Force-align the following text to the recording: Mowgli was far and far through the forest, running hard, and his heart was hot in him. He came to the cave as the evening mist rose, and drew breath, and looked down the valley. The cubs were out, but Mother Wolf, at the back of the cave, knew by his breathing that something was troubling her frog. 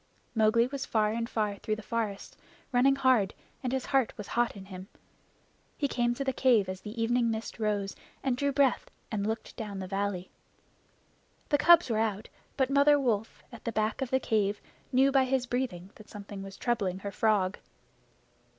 Mowgli 0.33 0.65
was 0.65 0.83
far 0.83 1.11
and 1.11 1.29
far 1.29 1.57
through 1.57 1.75
the 1.75 1.83
forest, 1.83 2.35
running 2.71 2.95
hard, 2.95 3.35
and 3.61 3.71
his 3.71 3.85
heart 3.85 4.17
was 4.17 4.29
hot 4.29 4.55
in 4.55 4.65
him. 4.65 4.87
He 5.77 5.87
came 5.87 6.15
to 6.15 6.23
the 6.23 6.33
cave 6.33 6.67
as 6.67 6.81
the 6.81 6.99
evening 6.99 7.29
mist 7.29 7.59
rose, 7.59 7.95
and 8.23 8.35
drew 8.35 8.51
breath, 8.51 8.89
and 9.11 9.27
looked 9.27 9.55
down 9.55 9.77
the 9.77 9.85
valley. 9.85 10.31
The 11.49 11.59
cubs 11.59 11.87
were 11.91 11.99
out, 11.99 12.29
but 12.57 12.71
Mother 12.71 12.99
Wolf, 12.99 13.43
at 13.51 13.63
the 13.63 13.71
back 13.71 14.01
of 14.01 14.09
the 14.09 14.19
cave, 14.19 14.59
knew 14.91 15.11
by 15.11 15.25
his 15.25 15.45
breathing 15.45 15.91
that 15.93 16.09
something 16.09 16.41
was 16.41 16.57
troubling 16.57 16.97
her 17.05 17.11
frog. 17.11 17.59